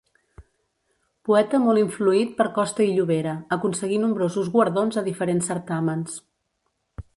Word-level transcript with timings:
Poeta 1.29 1.59
molt 1.65 1.81
influït 1.81 2.31
per 2.39 2.47
Costa 2.55 2.87
i 2.87 2.89
Llobera, 2.97 3.35
aconseguí 3.59 4.01
nombrosos 4.07 4.51
guardons 4.57 5.01
a 5.03 5.07
diferents 5.11 5.53
certàmens. 5.55 6.21